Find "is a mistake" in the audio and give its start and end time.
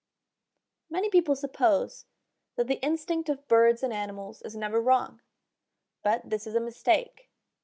6.47-7.29